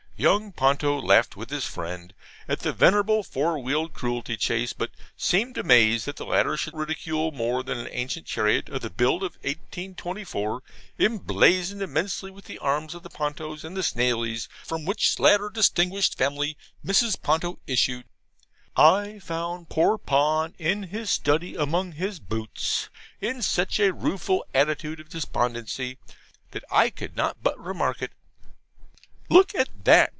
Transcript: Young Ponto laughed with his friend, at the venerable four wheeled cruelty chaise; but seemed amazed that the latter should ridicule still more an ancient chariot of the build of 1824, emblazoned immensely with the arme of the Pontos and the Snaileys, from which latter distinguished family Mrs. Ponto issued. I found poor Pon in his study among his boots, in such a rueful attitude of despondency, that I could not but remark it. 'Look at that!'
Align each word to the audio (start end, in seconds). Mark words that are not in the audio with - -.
Young 0.17 0.51
Ponto 0.51 1.01
laughed 1.01 1.35
with 1.35 1.49
his 1.49 1.65
friend, 1.65 2.13
at 2.47 2.59
the 2.59 2.71
venerable 2.73 3.23
four 3.23 3.57
wheeled 3.57 3.91
cruelty 3.95 4.37
chaise; 4.39 4.71
but 4.71 4.91
seemed 5.17 5.57
amazed 5.57 6.05
that 6.05 6.17
the 6.17 6.27
latter 6.27 6.55
should 6.55 6.75
ridicule 6.75 7.29
still 7.31 7.37
more 7.39 7.61
an 7.61 7.87
ancient 7.89 8.27
chariot 8.27 8.69
of 8.69 8.83
the 8.83 8.91
build 8.91 9.23
of 9.23 9.33
1824, 9.37 10.61
emblazoned 10.99 11.81
immensely 11.81 12.29
with 12.29 12.45
the 12.45 12.59
arme 12.59 12.87
of 12.93 13.01
the 13.01 13.09
Pontos 13.09 13.63
and 13.63 13.75
the 13.75 13.81
Snaileys, 13.81 14.47
from 14.63 14.85
which 14.85 15.17
latter 15.17 15.49
distinguished 15.49 16.15
family 16.19 16.55
Mrs. 16.85 17.19
Ponto 17.19 17.57
issued. 17.65 18.05
I 18.77 19.17
found 19.17 19.69
poor 19.69 19.97
Pon 19.97 20.53
in 20.59 20.83
his 20.83 21.09
study 21.09 21.55
among 21.55 21.93
his 21.93 22.19
boots, 22.19 22.89
in 23.21 23.41
such 23.41 23.79
a 23.79 23.91
rueful 23.91 24.45
attitude 24.53 24.99
of 24.99 25.09
despondency, 25.09 25.97
that 26.51 26.63
I 26.69 26.91
could 26.91 27.15
not 27.17 27.41
but 27.41 27.57
remark 27.59 28.03
it. 28.03 28.11
'Look 29.27 29.55
at 29.55 29.69
that!' 29.85 30.09